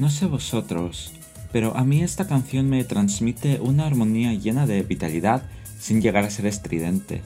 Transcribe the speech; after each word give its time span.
No 0.00 0.08
sé 0.08 0.24
vosotros, 0.24 1.12
pero 1.52 1.76
a 1.76 1.84
mí 1.84 2.00
esta 2.00 2.26
canción 2.26 2.70
me 2.70 2.82
transmite 2.84 3.60
una 3.60 3.86
armonía 3.86 4.32
llena 4.32 4.66
de 4.66 4.82
vitalidad 4.82 5.42
sin 5.78 6.00
llegar 6.00 6.24
a 6.24 6.30
ser 6.30 6.46
estridente. 6.46 7.20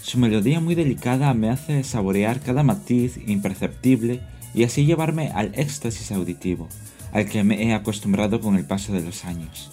Su 0.00 0.18
melodía 0.18 0.60
muy 0.60 0.76
delicada 0.76 1.34
me 1.34 1.50
hace 1.50 1.82
saborear 1.82 2.42
cada 2.42 2.62
matiz 2.62 3.18
imperceptible 3.26 4.20
y 4.54 4.62
así 4.62 4.86
llevarme 4.86 5.32
al 5.34 5.50
éxtasis 5.56 6.12
auditivo, 6.12 6.68
al 7.10 7.26
que 7.26 7.42
me 7.42 7.60
he 7.64 7.74
acostumbrado 7.74 8.40
con 8.40 8.54
el 8.54 8.66
paso 8.66 8.92
de 8.92 9.02
los 9.02 9.24
años. 9.24 9.72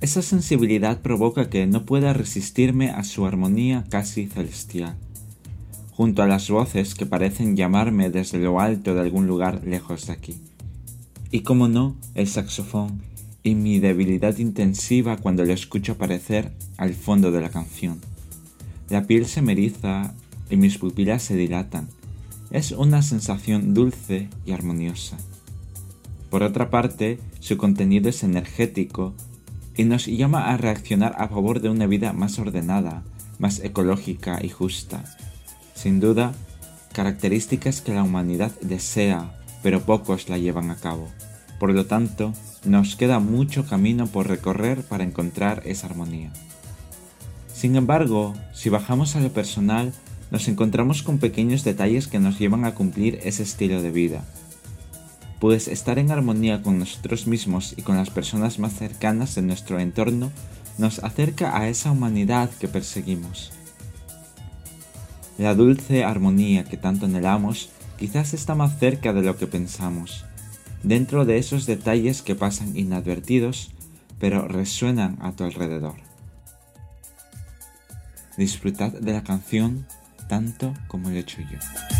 Esa 0.00 0.22
sensibilidad 0.22 1.00
provoca 1.00 1.50
que 1.50 1.66
no 1.66 1.84
pueda 1.84 2.14
resistirme 2.14 2.88
a 2.92 3.04
su 3.04 3.26
armonía 3.26 3.84
casi 3.90 4.26
celestial, 4.26 4.96
junto 5.90 6.22
a 6.22 6.26
las 6.26 6.48
voces 6.48 6.94
que 6.94 7.04
parecen 7.04 7.58
llamarme 7.58 8.08
desde 8.08 8.38
lo 8.38 8.58
alto 8.58 8.94
de 8.94 9.02
algún 9.02 9.26
lugar 9.26 9.60
lejos 9.66 10.06
de 10.06 10.14
aquí. 10.14 10.49
Y 11.30 11.40
como 11.40 11.68
no, 11.68 11.96
el 12.14 12.26
saxofón 12.26 13.02
y 13.42 13.54
mi 13.54 13.78
debilidad 13.78 14.36
intensiva 14.38 15.16
cuando 15.16 15.44
lo 15.44 15.52
escucho 15.52 15.92
aparecer 15.92 16.52
al 16.76 16.94
fondo 16.94 17.30
de 17.30 17.40
la 17.40 17.50
canción. 17.50 18.00
La 18.88 19.06
piel 19.06 19.26
se 19.26 19.40
me 19.40 19.54
y 19.54 20.56
mis 20.56 20.78
pupilas 20.78 21.22
se 21.22 21.36
dilatan. 21.36 21.88
Es 22.50 22.72
una 22.72 23.02
sensación 23.02 23.72
dulce 23.72 24.28
y 24.44 24.52
armoniosa. 24.52 25.16
Por 26.30 26.42
otra 26.42 26.70
parte, 26.70 27.20
su 27.38 27.56
contenido 27.56 28.08
es 28.08 28.24
energético 28.24 29.14
y 29.76 29.84
nos 29.84 30.06
llama 30.06 30.50
a 30.50 30.56
reaccionar 30.56 31.14
a 31.18 31.28
favor 31.28 31.60
de 31.60 31.68
una 31.68 31.86
vida 31.86 32.12
más 32.12 32.38
ordenada, 32.38 33.04
más 33.38 33.60
ecológica 33.60 34.40
y 34.42 34.48
justa. 34.48 35.04
Sin 35.74 36.00
duda, 36.00 36.34
características 36.92 37.80
que 37.80 37.94
la 37.94 38.02
humanidad 38.02 38.52
desea, 38.60 39.39
pero 39.62 39.82
pocos 39.82 40.28
la 40.28 40.38
llevan 40.38 40.70
a 40.70 40.76
cabo. 40.76 41.08
Por 41.58 41.72
lo 41.72 41.86
tanto, 41.86 42.32
nos 42.64 42.96
queda 42.96 43.18
mucho 43.18 43.66
camino 43.66 44.06
por 44.06 44.28
recorrer 44.28 44.82
para 44.82 45.04
encontrar 45.04 45.62
esa 45.66 45.86
armonía. 45.86 46.30
Sin 47.52 47.76
embargo, 47.76 48.34
si 48.54 48.70
bajamos 48.70 49.16
a 49.16 49.20
lo 49.20 49.32
personal, 49.32 49.92
nos 50.30 50.48
encontramos 50.48 51.02
con 51.02 51.18
pequeños 51.18 51.64
detalles 51.64 52.06
que 52.06 52.18
nos 52.18 52.38
llevan 52.38 52.64
a 52.64 52.74
cumplir 52.74 53.18
ese 53.22 53.42
estilo 53.42 53.82
de 53.82 53.90
vida. 53.90 54.24
Pues 55.40 55.68
estar 55.68 55.98
en 55.98 56.10
armonía 56.10 56.62
con 56.62 56.78
nosotros 56.78 57.26
mismos 57.26 57.74
y 57.76 57.82
con 57.82 57.96
las 57.96 58.10
personas 58.10 58.58
más 58.58 58.74
cercanas 58.74 59.34
de 59.34 59.42
nuestro 59.42 59.78
entorno 59.80 60.30
nos 60.78 61.00
acerca 61.00 61.56
a 61.58 61.68
esa 61.68 61.90
humanidad 61.90 62.48
que 62.58 62.68
perseguimos. 62.68 63.52
La 65.36 65.54
dulce 65.54 66.04
armonía 66.04 66.64
que 66.64 66.76
tanto 66.76 67.06
anhelamos 67.06 67.70
quizás 68.00 68.32
está 68.32 68.54
más 68.54 68.78
cerca 68.78 69.12
de 69.12 69.20
lo 69.20 69.36
que 69.36 69.46
pensamos, 69.46 70.24
dentro 70.82 71.26
de 71.26 71.36
esos 71.36 71.66
detalles 71.66 72.22
que 72.22 72.34
pasan 72.34 72.74
inadvertidos, 72.76 73.72
pero 74.18 74.48
resuenan 74.48 75.18
a 75.20 75.32
tu 75.32 75.44
alrededor. 75.44 75.96
Disfrutad 78.38 78.92
de 78.92 79.12
la 79.12 79.22
canción 79.22 79.86
tanto 80.30 80.72
como 80.88 81.10
lo 81.10 81.16
he 81.16 81.18
hecho 81.18 81.42
yo. 81.42 81.99